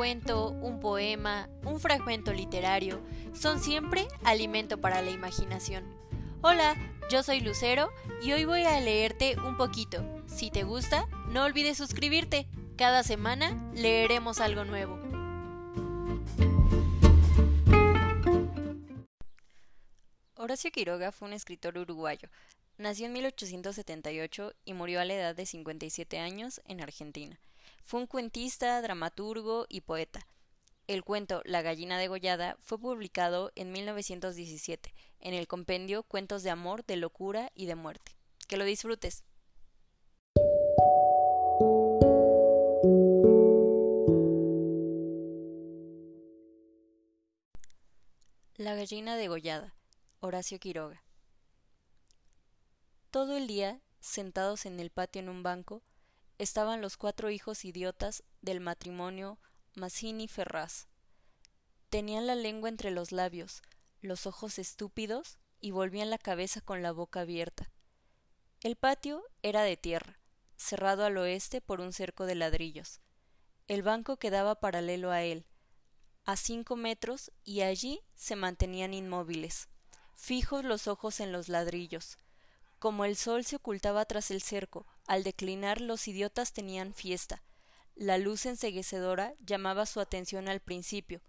[0.00, 3.02] cuento, un poema, un fragmento literario
[3.34, 5.84] son siempre alimento para la imaginación.
[6.40, 6.74] Hola,
[7.10, 7.90] yo soy Lucero
[8.22, 10.02] y hoy voy a leerte un poquito.
[10.26, 12.48] Si te gusta, no olvides suscribirte.
[12.78, 14.98] Cada semana leeremos algo nuevo.
[20.34, 22.30] Horacio Quiroga fue un escritor uruguayo.
[22.78, 27.38] Nació en 1878 y murió a la edad de 57 años en Argentina.
[27.90, 30.24] Fue un cuentista, dramaturgo y poeta.
[30.86, 36.86] El cuento La gallina degollada fue publicado en 1917 en el compendio Cuentos de amor,
[36.86, 38.14] de locura y de muerte.
[38.46, 39.24] Que lo disfrutes.
[48.54, 49.74] La gallina degollada.
[50.20, 51.02] Horacio Quiroga.
[53.10, 55.82] Todo el día, sentados en el patio en un banco,
[56.40, 59.38] estaban los cuatro hijos idiotas del matrimonio
[59.74, 60.86] Mazzini Ferraz.
[61.90, 63.60] Tenían la lengua entre los labios,
[64.00, 67.70] los ojos estúpidos y volvían la cabeza con la boca abierta.
[68.62, 70.18] El patio era de tierra,
[70.56, 73.02] cerrado al oeste por un cerco de ladrillos.
[73.68, 75.44] El banco quedaba paralelo a él,
[76.24, 79.68] a cinco metros, y allí se mantenían inmóviles,
[80.16, 82.16] fijos los ojos en los ladrillos.
[82.80, 87.42] Como el sol se ocultaba tras el cerco, al declinar los idiotas tenían fiesta.
[87.94, 91.20] La luz enseguecedora llamaba su atención al principio.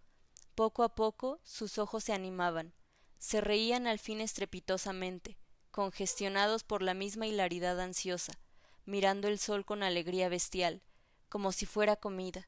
[0.55, 2.73] Poco a poco sus ojos se animaban.
[3.19, 5.37] Se reían al fin estrepitosamente,
[5.71, 8.31] congestionados por la misma hilaridad ansiosa,
[8.85, 10.81] mirando el sol con alegría bestial,
[11.27, 12.47] como si fuera comida.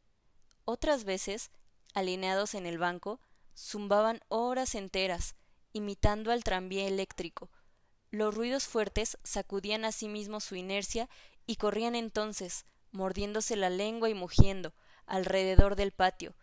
[0.64, 1.52] Otras veces,
[1.94, 3.20] alineados en el banco,
[3.54, 5.36] zumbaban horas enteras,
[5.73, 7.52] imitando al tranvía eléctrico,
[8.14, 10.08] los ruidos fuertes sacudían a sí
[10.39, 11.09] su inercia
[11.47, 14.75] y corrían entonces, mordiéndose la lengua y mugiendo,
[15.08, 16.36] alrededor del patio,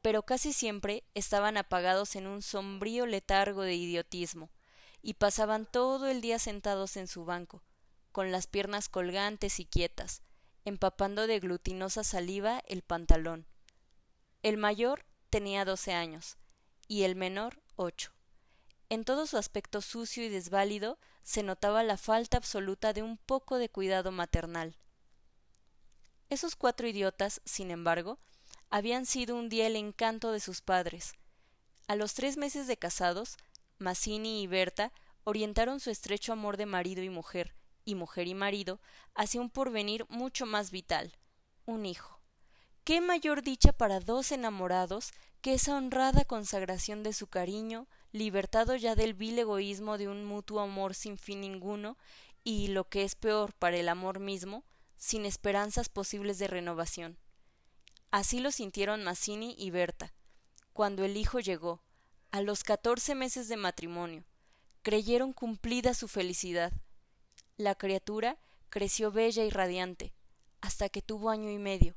[0.00, 4.52] pero casi siempre estaban apagados en un sombrío letargo de idiotismo,
[5.02, 7.64] y pasaban todo el día sentados en su banco,
[8.12, 10.22] con las piernas colgantes y quietas,
[10.64, 13.48] empapando de glutinosa saliva el pantalón.
[14.44, 16.36] El mayor tenía doce años,
[16.86, 18.12] y el menor ocho.
[18.92, 23.56] En todo su aspecto sucio y desválido se notaba la falta absoluta de un poco
[23.56, 24.76] de cuidado maternal.
[26.28, 28.18] Esos cuatro idiotas, sin embargo,
[28.68, 31.14] habían sido un día el encanto de sus padres.
[31.88, 33.38] A los tres meses de casados,
[33.78, 34.92] Mazzini y Berta
[35.24, 37.54] orientaron su estrecho amor de marido y mujer,
[37.86, 38.78] y mujer y marido,
[39.14, 41.16] hacia un porvenir mucho más vital,
[41.64, 42.20] un hijo.
[42.84, 48.94] ¿Qué mayor dicha para dos enamorados que esa honrada consagración de su cariño, libertado ya
[48.94, 51.96] del vil egoísmo de un mutuo amor sin fin ninguno,
[52.44, 54.64] y lo que es peor para el amor mismo,
[54.96, 57.18] sin esperanzas posibles de renovación.
[58.10, 60.12] Así lo sintieron Mazzini y Berta,
[60.72, 61.82] cuando el hijo llegó,
[62.30, 64.24] a los catorce meses de matrimonio.
[64.82, 66.72] Creyeron cumplida su felicidad.
[67.56, 68.38] La criatura
[68.70, 70.12] creció bella y radiante,
[70.60, 71.94] hasta que tuvo año y medio.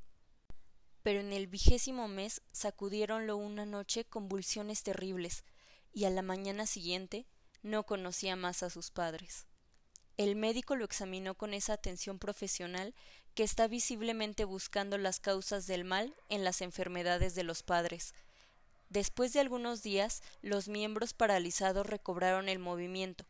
[1.04, 5.44] Pero en el vigésimo mes sacudiéronlo una noche convulsiones terribles,
[5.96, 7.26] y a la mañana siguiente
[7.64, 9.48] no conocía más a sus padres.
[10.18, 12.94] El médico lo examinó con esa atención profesional
[13.34, 18.14] que está visiblemente buscando las causas del mal en las enfermedades de los padres.
[18.90, 23.26] Después de algunos días, los miembros paralizados recobraron el movimiento,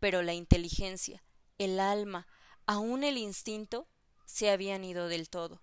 [0.00, 1.22] pero la inteligencia,
[1.58, 2.26] el alma,
[2.66, 3.88] aun el instinto,
[4.24, 5.60] se habían ido del todo.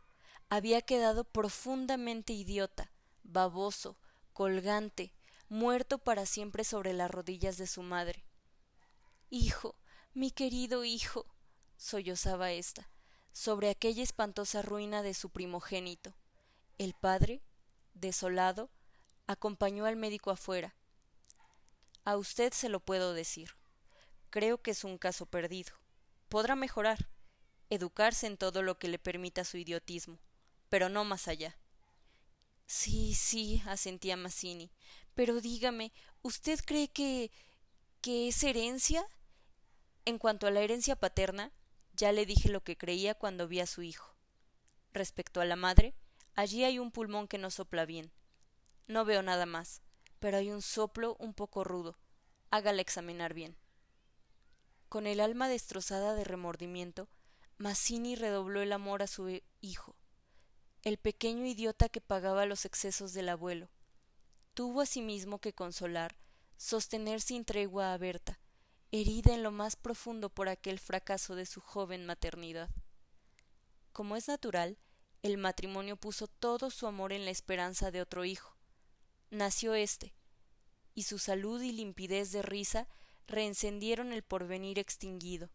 [0.49, 2.91] Había quedado profundamente idiota,
[3.23, 3.97] baboso,
[4.33, 5.13] colgante,
[5.53, 8.25] muerto para siempre sobre las rodillas de su madre.
[9.29, 9.75] Hijo,
[10.15, 11.27] mi querido hijo,
[11.77, 12.89] sollozaba ésta,
[13.33, 16.15] sobre aquella espantosa ruina de su primogénito.
[16.79, 17.43] El padre,
[17.93, 18.71] desolado,
[19.27, 20.75] acompañó al médico afuera.
[22.03, 23.51] A usted se lo puedo decir.
[24.31, 25.73] Creo que es un caso perdido.
[26.29, 27.09] Podrá mejorar,
[27.69, 30.17] educarse en todo lo que le permita su idiotismo,
[30.69, 31.55] pero no más allá.
[32.65, 34.71] Sí, sí, asentía Mazzini.
[35.15, 37.31] Pero dígame, ¿usted cree que.
[38.01, 39.05] que es herencia?
[40.05, 41.51] En cuanto a la herencia paterna,
[41.95, 44.15] ya le dije lo que creía cuando vi a su hijo.
[44.91, 45.95] Respecto a la madre,
[46.35, 48.11] allí hay un pulmón que no sopla bien.
[48.87, 49.81] No veo nada más,
[50.19, 51.97] pero hay un soplo un poco rudo.
[52.49, 53.55] Hágala examinar bien.
[54.89, 57.07] Con el alma destrozada de remordimiento,
[57.57, 59.95] Mazzini redobló el amor a su hijo
[60.83, 63.69] el pequeño idiota que pagaba los excesos del abuelo.
[64.53, 66.15] Tuvo asimismo que consolar,
[66.57, 68.39] sostener sin tregua a Berta,
[68.91, 72.69] herida en lo más profundo por aquel fracaso de su joven maternidad.
[73.91, 74.77] Como es natural,
[75.23, 78.55] el matrimonio puso todo su amor en la esperanza de otro hijo.
[79.31, 80.13] Nació éste,
[80.93, 82.87] y su salud y limpidez de risa
[83.25, 85.49] reencendieron el porvenir extinguido.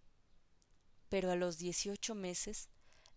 [1.09, 2.69] Pero a los dieciocho meses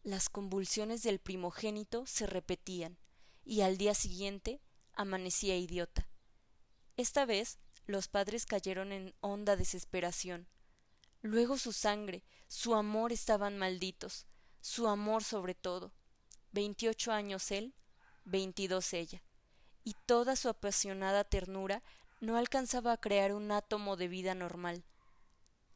[0.04, 3.00] las convulsiones del primogénito se repetían,
[3.44, 4.62] y al día siguiente
[5.02, 6.08] amanecía idiota.
[6.98, 10.48] Esta vez los padres cayeron en honda desesperación.
[11.22, 14.26] Luego su sangre, su amor estaban malditos,
[14.62, 15.94] su amor sobre todo.
[16.52, 17.74] Veintiocho años él,
[18.26, 19.24] veintidós ella,
[19.84, 21.84] y toda su apasionada ternura
[22.20, 24.84] no alcanzaba a crear un átomo de vida normal.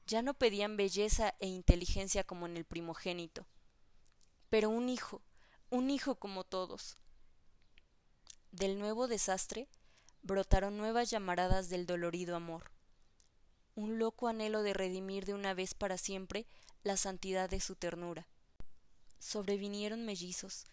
[0.07, 3.48] Ya no pedían belleza e inteligencia como en el primogénito,
[4.50, 5.22] pero un hijo,
[5.69, 6.98] un hijo como todos.
[8.56, 9.68] Del nuevo desastre
[10.22, 12.72] brotaron nuevas llamaradas del dolorido amor,
[13.75, 16.48] un loco anhelo de redimir de una vez para siempre
[16.81, 18.30] la santidad de su ternura.
[19.19, 20.63] Sobrevinieron mellizos,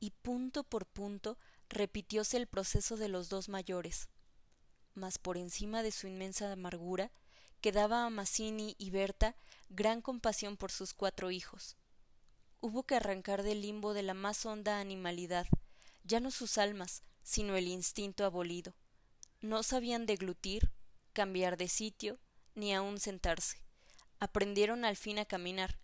[0.00, 1.38] y punto por punto
[1.68, 4.08] repitióse el proceso de los dos mayores.
[4.94, 7.12] Mas por encima de su inmensa amargura
[7.60, 9.36] quedaba a Mazzini y Berta
[9.68, 11.76] gran compasión por sus cuatro hijos.
[12.60, 15.46] Hubo que arrancar del limbo de la más honda animalidad,
[16.02, 18.72] ya no sus almas, sino el instinto abolido.
[19.42, 20.70] No sabían deglutir,
[21.12, 22.18] cambiar de sitio,
[22.54, 23.62] ni aun sentarse.
[24.18, 25.78] Aprendieron al fin a caminar,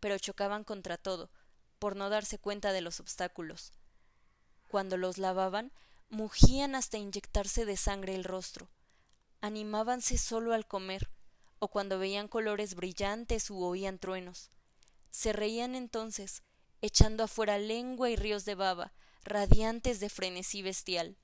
[0.00, 1.30] pero chocaban contra todo,
[1.78, 3.70] por no darse cuenta de los obstáculos.
[4.66, 5.70] Cuando los lavaban,
[6.10, 8.68] mugían hasta inyectarse de sangre el rostro.
[9.40, 11.08] Animábanse solo al comer,
[11.60, 14.50] o cuando veían colores brillantes u oían truenos.
[15.10, 16.42] Se reían entonces,
[16.82, 18.92] echando afuera lengua y ríos de baba,
[19.28, 21.16] radiantes de frenesí bestial.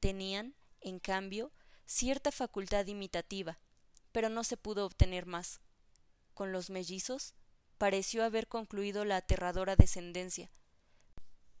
[0.00, 1.52] Tenían, en cambio,
[1.86, 3.58] cierta facultad imitativa,
[4.12, 5.60] pero no se pudo obtener más.
[6.34, 7.34] Con los mellizos
[7.78, 10.50] pareció haber concluido la aterradora descendencia,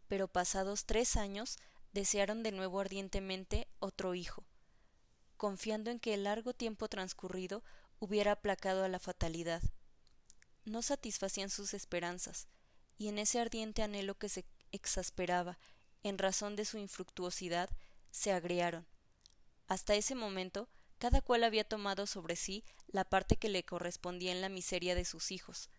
[0.08, 1.56] pero pasados tres años
[1.92, 4.44] desearon de nuevo ardientemente otro hijo,
[5.36, 7.62] confiando en que el largo tiempo transcurrido
[7.98, 9.62] hubiera aplacado a la fatalidad.
[10.64, 12.48] No satisfacían sus esperanzas,
[12.96, 14.44] y en ese ardiente anhelo que se
[14.74, 15.58] exasperaba
[16.02, 17.70] en razón de su infructuosidad,
[18.10, 18.86] se agriaron.
[19.66, 20.68] Hasta ese momento,
[20.98, 25.04] cada cual había tomado sobre sí la parte que le correspondía en la miseria de
[25.04, 25.70] sus hijos,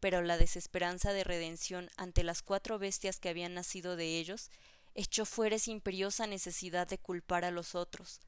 [0.00, 4.50] pero la desesperanza de redención ante las cuatro bestias que habían nacido de ellos
[4.94, 8.20] echó fuera esa imperiosa necesidad de culpar a los otros,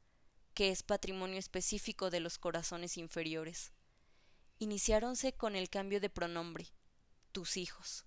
[0.55, 3.73] que es patrimonio específico de los corazones inferiores.
[4.58, 6.67] Iniciáronse con el cambio de pronombre,
[7.32, 8.06] tus hijos.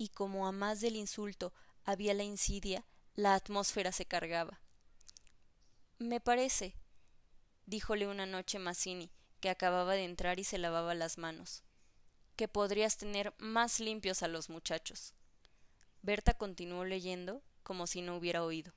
[0.00, 1.52] Y como a más del insulto
[1.84, 2.86] había la insidia,
[3.16, 4.58] la atmósfera se cargaba.
[5.98, 6.74] Me parece,
[7.66, 9.10] díjole una noche Mazzini,
[9.40, 11.64] que acababa de entrar y se lavaba las manos,
[12.36, 15.12] que podrías tener más limpios a los muchachos.
[16.00, 18.72] Berta continuó leyendo como si no hubiera oído.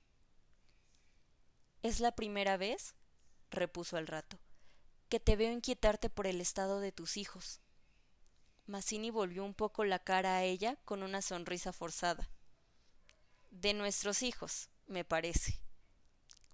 [1.84, 2.96] Es la primera vez,
[3.50, 4.40] repuso al rato,
[5.08, 7.62] que te veo inquietarte por el estado de tus hijos.
[8.66, 12.30] Mazzini volvió un poco la cara a ella con una sonrisa forzada.
[13.52, 15.60] De nuestros hijos, me parece.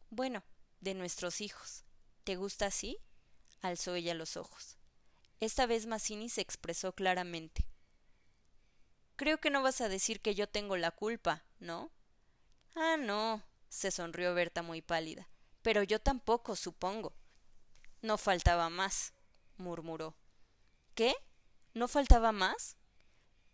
[0.09, 0.43] Bueno,
[0.81, 1.83] de nuestros hijos.
[2.23, 2.97] ¿Te gusta así?
[3.61, 4.77] alzó ella los ojos.
[5.39, 7.65] Esta vez Mazzini se expresó claramente.
[9.15, 11.91] Creo que no vas a decir que yo tengo la culpa, ¿no?
[12.75, 15.27] Ah, no, se sonrió Berta muy pálida.
[15.61, 17.13] Pero yo tampoco, supongo.
[18.01, 19.13] No faltaba más,
[19.57, 20.15] murmuró.
[20.95, 21.15] ¿Qué?
[21.79, 22.75] ¿No faltaba más?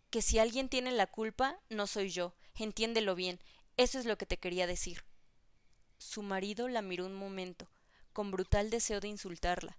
[0.09, 2.33] Que si alguien tiene la culpa, no soy yo.
[2.55, 3.39] Entiéndelo bien.
[3.77, 5.05] Eso es lo que te quería decir.
[5.99, 7.69] Su marido la miró un momento,
[8.13, 9.77] con brutal deseo de insultarla.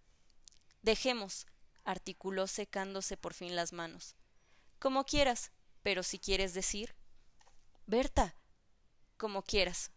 [0.83, 1.49] Dejemos,
[1.83, 4.15] articuló secándose por fin las manos.
[4.79, 5.51] Como quieras,
[5.83, 6.95] pero si quieres decir.
[7.87, 8.37] Berta,
[9.17, 9.91] como quieras.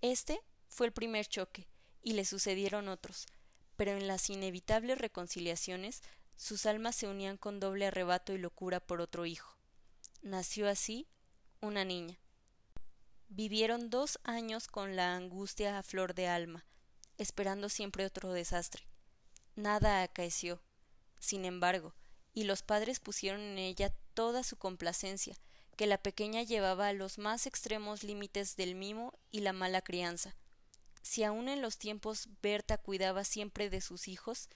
[0.00, 1.68] Este fue el primer choque,
[2.02, 3.26] y le sucedieron otros,
[3.76, 6.02] pero en las inevitables reconciliaciones
[6.40, 9.54] sus almas se unían con doble arrebato y locura por otro hijo.
[10.22, 11.06] Nació así
[11.60, 12.18] una niña.
[13.28, 16.64] Vivieron dos años con la angustia a flor de alma,
[17.18, 18.84] esperando siempre otro desastre.
[19.54, 20.62] Nada acaeció,
[21.18, 21.94] sin embargo,
[22.32, 25.36] y los padres pusieron en ella toda su complacencia,
[25.76, 30.34] que la pequeña llevaba a los más extremos límites del mimo y la mala crianza.
[31.02, 34.48] Si aun en los tiempos Berta cuidaba siempre de sus hijos,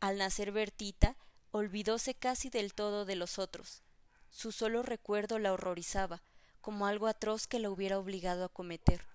[0.00, 1.16] al nacer Bertita
[1.50, 3.82] olvidóse casi del todo de los otros.
[4.28, 6.22] Su solo recuerdo la horrorizaba,
[6.60, 9.06] como algo atroz que la hubiera obligado a cometer.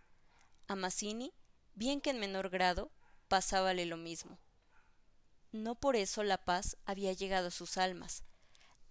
[0.67, 1.33] A Mazzini,
[1.73, 2.91] bien que en menor grado,
[3.27, 4.39] pasábale lo mismo.
[5.51, 8.23] No por eso la paz había llegado a sus almas.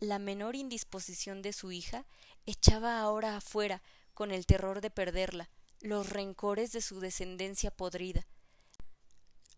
[0.00, 2.04] La menor indisposición de su hija
[2.46, 5.48] echaba ahora afuera, con el terror de perderla,
[5.80, 8.26] los rencores de su descendencia podrida.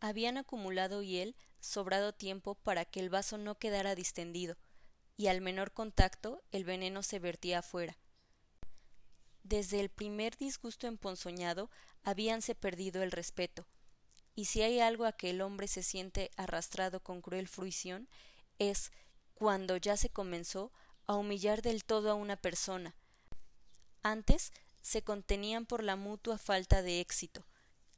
[0.01, 4.57] Habían acumulado y él sobrado tiempo para que el vaso no quedara distendido,
[5.17, 7.97] y al menor contacto el veneno se vertía afuera.
[9.43, 11.71] Desde el primer disgusto emponzoñado
[12.03, 13.67] habíanse perdido el respeto,
[14.35, 18.09] y si hay algo a que el hombre se siente arrastrado con cruel fruición,
[18.59, 18.93] es
[19.35, 20.73] cuando ya se comenzó
[21.07, 22.95] a humillar del todo a una persona.
[24.03, 27.45] Antes se contenían por la mutua falta de éxito.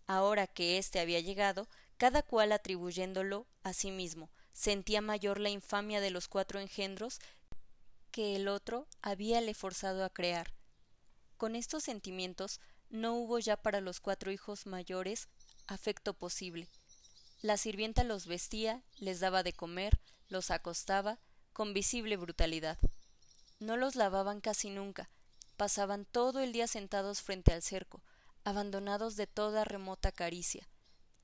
[0.07, 1.69] Ahora que éste había llegado,
[2.03, 7.21] cada cual atribuyéndolo a sí mismo, sentía mayor la infamia de los cuatro engendros
[8.11, 10.53] que el otro habíale forzado a crear.
[11.37, 12.59] Con estos sentimientos
[12.91, 15.29] no hubo ya para los cuatro hijos mayores
[15.69, 16.67] afecto posible.
[17.41, 21.21] La sirvienta los vestía, les daba de comer, los acostaba,
[21.53, 22.79] con visible brutalidad.
[23.61, 25.09] No los lavaban casi nunca,
[25.57, 28.03] pasaban todo el día sentados frente al cerco,
[28.43, 30.67] abandonados de toda remota caricia.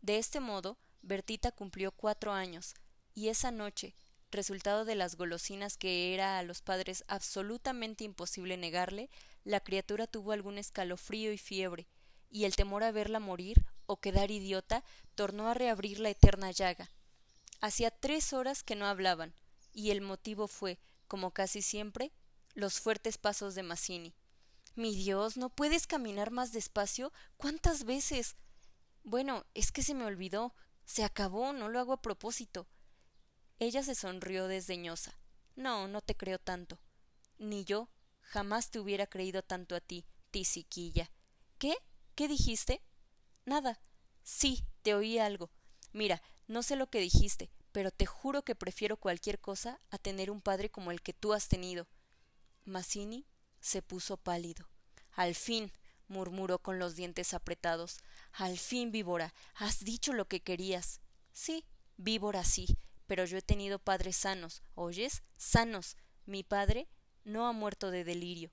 [0.01, 2.75] De este modo, Bertita cumplió cuatro años,
[3.15, 3.95] y esa noche,
[4.31, 9.11] resultado de las golosinas que era a los padres absolutamente imposible negarle,
[9.45, 11.89] la criatura tuvo algún escalofrío y fiebre,
[12.31, 16.91] y el temor a verla morir o quedar idiota tornó a reabrir la eterna llaga.
[17.61, 19.35] Hacía tres horas que no hablaban,
[19.73, 22.13] y el motivo fue, como casi siempre,
[22.55, 24.15] los fuertes pasos de Mazzini.
[24.75, 27.13] Mi Dios, ¿no puedes caminar más despacio?
[27.37, 28.37] ¿Cuántas veces?
[29.09, 30.55] Bueno, es que se me olvidó.
[30.85, 32.69] Se acabó, no lo hago a propósito.
[33.59, 35.19] Ella se sonrió desdeñosa.
[35.57, 36.79] No, no te creo tanto.
[37.39, 37.89] Ni yo
[38.21, 41.11] jamás te hubiera creído tanto a ti, tisiquilla.
[41.57, 41.75] ¿Qué?
[42.17, 42.83] ¿Qué dijiste?
[43.47, 43.81] Nada.
[44.25, 45.51] Sí, te oí algo.
[45.95, 50.31] Mira, no sé lo que dijiste, pero te juro que prefiero cualquier cosa a tener
[50.31, 51.89] un padre como el que tú has tenido.
[52.67, 53.25] Mazzini
[53.59, 54.69] se puso pálido.
[55.13, 55.73] Al fin,
[56.09, 58.01] murmuró con los dientes apretados.
[58.33, 61.01] Al fin, víbora, has dicho lo que querías.
[61.33, 61.65] Sí,
[61.97, 65.23] víbora sí, pero yo he tenido padres sanos, ¿oyes?
[65.37, 65.97] Sanos.
[66.27, 66.89] Mi padre
[67.25, 68.51] no ha muerto de delirio.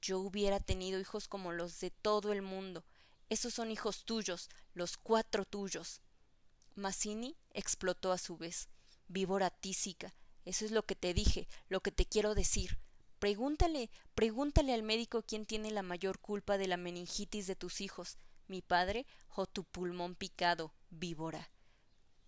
[0.00, 2.84] Yo hubiera tenido hijos como los de todo el mundo.
[3.28, 6.00] Esos son hijos tuyos, los cuatro tuyos.
[6.74, 8.68] Mazzini explotó a su vez.
[9.08, 10.14] Víbora tísica.
[10.44, 12.78] Eso es lo que te dije, lo que te quiero decir.
[13.18, 18.18] Pregúntale, pregúntale al médico quién tiene la mayor culpa de la meningitis de tus hijos,
[18.48, 21.50] mi padre o tu pulmón picado, víbora.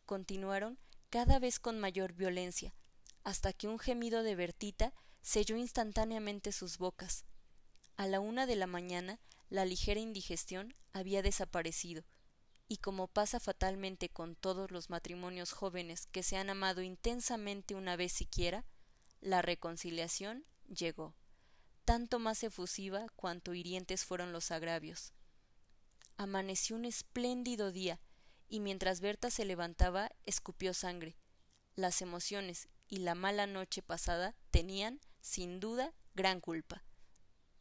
[0.06, 0.78] Continuaron
[1.11, 2.75] cada vez con mayor violencia,
[3.23, 4.92] hasta que un gemido de Bertita
[5.23, 7.25] selló instantáneamente sus bocas.
[7.97, 12.04] A la una de la mañana la ligera indigestión había desaparecido,
[12.68, 17.97] y como pasa fatalmente con todos los matrimonios jóvenes que se han amado intensamente una
[17.97, 18.64] vez siquiera,
[19.21, 21.14] la reconciliación llegó,
[21.85, 25.12] tanto más efusiva cuanto hirientes fueron los agravios.
[26.16, 28.00] Amaneció un espléndido día,
[28.49, 31.16] y mientras Berta se levantaba escupió sangre.
[31.75, 36.85] Las emociones y la mala noche pasada tenían, sin duda, gran culpa.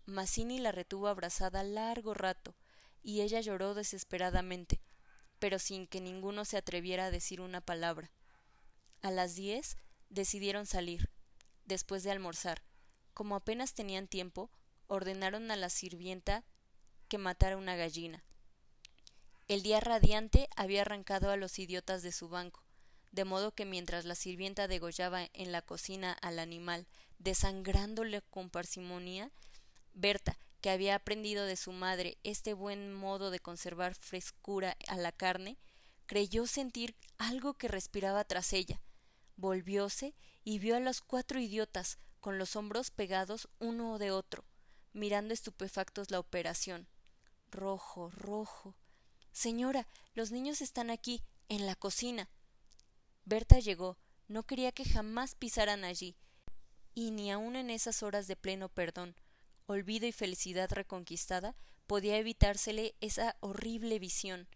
[0.06, 2.56] Mazzini la retuvo abrazada largo rato,
[3.02, 4.82] y ella lloró desesperadamente,
[5.40, 8.12] pero sin que ninguno se atreviera a decir una palabra.
[9.02, 9.78] A las diez
[10.10, 11.10] decidieron salir,
[11.66, 12.62] después de almorzar,
[13.16, 14.52] como apenas tenían tiempo,
[14.86, 16.46] ordenaron a la sirvienta
[17.08, 18.24] que matara una gallina.
[19.48, 22.64] El día radiante había arrancado a los idiotas de su banco,
[23.12, 26.88] de modo que mientras la sirvienta degollaba en la cocina al animal,
[27.20, 29.32] desangrándole con parsimonia,
[29.94, 35.12] Berta, que había aprendido de su madre este buen modo de conservar frescura a la
[35.12, 35.58] carne,
[36.06, 38.82] creyó sentir algo que respiraba tras ella.
[39.36, 44.46] Volvióse y vio a los cuatro idiotas con los hombros pegados uno de otro,
[44.94, 46.88] mirando estupefactos la operación.
[47.52, 48.76] Rojo, rojo.
[49.34, 52.30] Señora, los niños están aquí, en la cocina.
[53.26, 53.98] Berta llegó,
[54.28, 56.16] no quería que jamás pisaran allí,
[56.94, 59.16] y ni aun en esas horas de pleno perdón,
[59.66, 61.56] olvido y felicidad reconquistada,
[61.88, 64.48] podía evitársele esa horrible visión.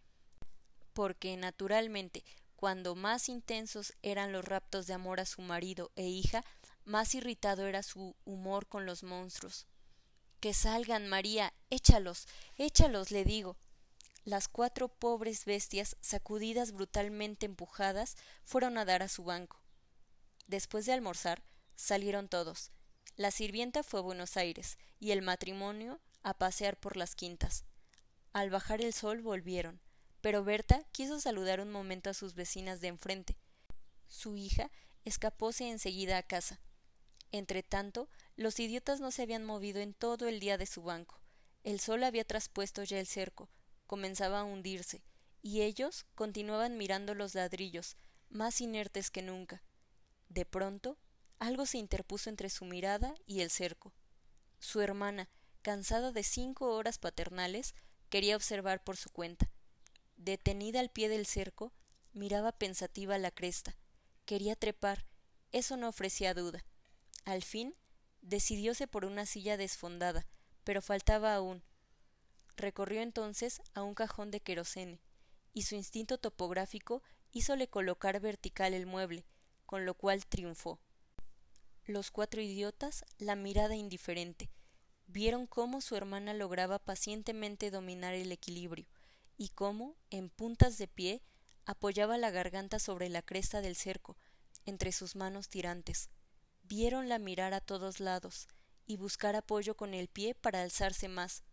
[0.94, 2.24] Porque, naturalmente,
[2.56, 6.46] cuando más intensos eran los raptos de amor a su marido e hija,
[6.86, 9.66] más irritado era su humor con los monstruos.
[10.40, 13.58] Que salgan, María, échalos, échalos, le digo.
[14.28, 19.62] Las cuatro pobres bestias, sacudidas brutalmente empujadas, fueron a dar a su banco.
[20.48, 21.46] Después de almorzar,
[21.78, 22.72] salieron todos.
[23.16, 27.64] La sirvienta fue a Buenos Aires y el matrimonio a pasear por las quintas.
[28.34, 29.80] Al bajar el sol volvieron,
[30.20, 33.38] pero Berta quiso saludar un momento a sus vecinas de enfrente.
[34.10, 34.72] Su hija
[35.06, 36.60] escapóse enseguida a casa,
[37.32, 41.22] Entretanto, Los idiotas no se habían movido en todo el día de su banco.
[41.64, 43.50] El sol había traspuesto ya el cerco,
[43.88, 45.01] comenzaba a hundirse,
[45.41, 47.98] y ellos continuaban mirando los ladrillos,
[48.29, 49.63] más inertes que nunca.
[50.29, 50.98] De pronto,
[51.39, 53.94] algo se interpuso entre su mirada y el cerco.
[54.60, 55.29] Su hermana,
[55.62, 57.75] cansada de cinco horas paternales,
[58.10, 59.50] quería observar por su cuenta.
[60.15, 61.72] Detenida al pie del cerco,
[62.13, 63.77] miraba pensativa la cresta.
[64.25, 65.06] Quería trepar,
[65.51, 66.65] eso no ofrecía duda.
[67.24, 67.75] Al fin,
[68.22, 70.25] decidióse por una silla desfondada,
[70.63, 71.63] pero faltaba aún.
[72.58, 75.00] Recorrió entonces a un cajón de querosene,
[75.54, 79.26] y su instinto topográfico hízole colocar vertical el mueble,
[79.68, 80.80] con lo cual triunfó.
[81.86, 84.50] Los cuatro idiotas, la mirada indiferente,
[85.06, 88.88] vieron cómo su hermana lograba pacientemente dominar el equilibrio,
[89.38, 91.22] y cómo, en puntas de pie,
[91.66, 94.18] apoyaba la garganta sobre la cresta del cerco,
[94.66, 96.10] entre sus manos tirantes.
[96.64, 98.48] Viéronla mirar a todos lados
[98.88, 101.44] y buscar apoyo con el pie para alzarse más,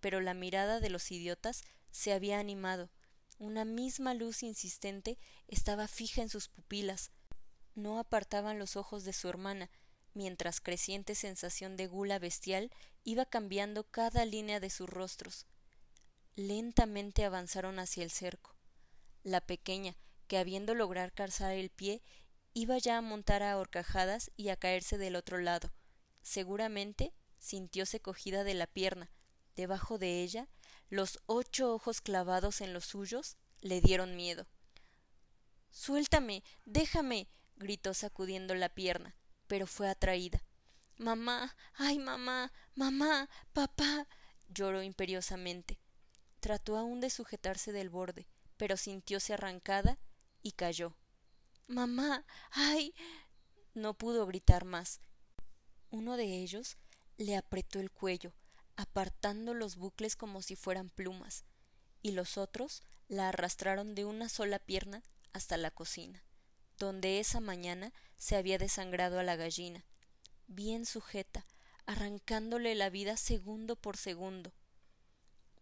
[0.00, 2.90] pero la mirada de los idiotas se había animado.
[3.38, 7.10] Una misma luz insistente estaba fija en sus pupilas.
[7.74, 9.70] No apartaban los ojos de su hermana,
[10.14, 12.70] mientras creciente sensación de gula bestial
[13.04, 15.46] iba cambiando cada línea de sus rostros.
[16.34, 18.54] Lentamente avanzaron hacia el cerco.
[19.22, 22.02] La pequeña, que habiendo lograr calzar el pie,
[22.54, 25.72] iba ya a montar a horcajadas y a caerse del otro lado.
[26.22, 29.10] Seguramente sintióse cogida de la pierna.
[29.56, 30.48] Debajo de ella,
[30.90, 34.46] los ocho ojos clavados en los suyos le dieron miedo.
[35.70, 36.44] Suéltame.
[36.64, 37.28] déjame.
[37.56, 40.42] gritó sacudiendo la pierna, pero fue atraída.
[40.98, 41.56] Mamá.
[41.74, 42.52] ay mamá.
[42.74, 43.28] mamá.
[43.52, 44.06] papá.
[44.48, 45.78] lloró imperiosamente.
[46.40, 49.98] Trató aún de sujetarse del borde, pero sintióse arrancada
[50.42, 50.96] y cayó.
[51.66, 52.26] Mamá.
[52.50, 52.94] ay.
[53.74, 55.00] no pudo gritar más.
[55.90, 56.76] Uno de ellos
[57.16, 58.34] le apretó el cuello,
[58.76, 61.44] apartando los bucles como si fueran plumas,
[62.02, 66.22] y los otros la arrastraron de una sola pierna hasta la cocina,
[66.78, 69.84] donde esa mañana se había desangrado a la gallina,
[70.46, 71.46] bien sujeta,
[71.86, 74.52] arrancándole la vida segundo por segundo.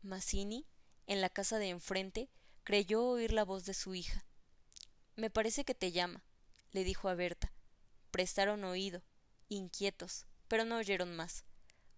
[0.02, 0.66] Mazzini,
[1.06, 2.28] en la casa de enfrente,
[2.62, 4.24] creyó oír la voz de su hija,
[5.16, 6.24] me parece que te llama,
[6.72, 7.52] le dijo a Berta.
[8.10, 9.04] Prestaron oído,
[9.48, 11.44] inquietos, pero no oyeron más.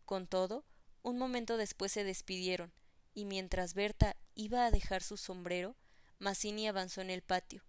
[0.04, 0.64] Con todo,
[1.06, 2.72] un momento después se despidieron,
[3.14, 5.76] y mientras Berta iba a dejar su sombrero,
[6.18, 7.62] Mazzini avanzó en el patio.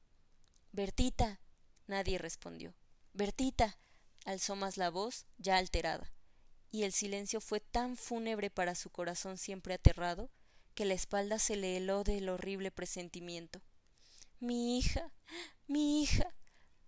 [0.71, 1.39] Bertita.
[1.85, 2.73] Nadie respondió.
[3.13, 3.77] Bertita.
[4.25, 6.11] alzó más la voz, ya alterada,
[6.71, 10.31] y el silencio fue tan fúnebre para su corazón siempre aterrado,
[10.73, 13.61] que la espalda se le heló del horrible presentimiento.
[14.39, 15.11] Mi hija.
[15.67, 16.33] mi hija.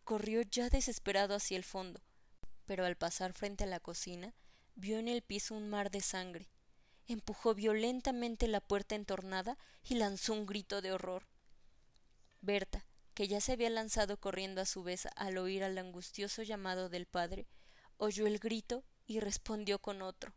[0.03, 2.01] corrió ya desesperado hacia el fondo,
[2.65, 4.33] pero al pasar frente a la cocina
[4.79, 6.49] vio en el piso un mar de sangre.
[7.07, 11.27] Empujó violentamente la puerta entornada y lanzó un grito de horror.
[12.41, 16.87] Berta, que ya se había lanzado corriendo a su vez al oír al angustioso llamado
[16.87, 17.47] del padre,
[17.97, 20.33] oyó el grito y respondió con otro.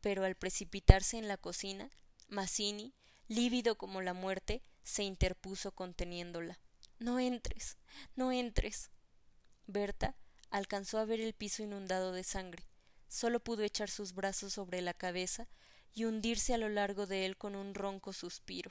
[0.00, 1.90] Pero al precipitarse en la cocina,
[2.28, 2.94] Mazzini,
[3.28, 6.58] lívido como la muerte, se interpuso conteniéndola.
[6.98, 7.76] No entres.
[8.16, 8.90] no entres.
[9.66, 10.16] Berta
[10.50, 12.71] alcanzó a ver el piso inundado de sangre.
[13.12, 15.46] Solo pudo echar sus brazos sobre la cabeza
[15.92, 18.70] y hundirse a lo largo de él con un ronco suspiro.